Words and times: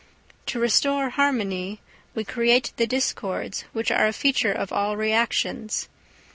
To 0.47 0.59
restore 0.59 1.11
harmony 1.11 1.79
we 2.15 2.23
create 2.23 2.73
the 2.77 2.87
discords 2.87 3.65
which 3.71 3.91
are 3.91 4.07
a 4.07 4.13
feature 4.13 4.51
of 4.51 4.71
all 4.73 4.97
reactions. 4.97 5.89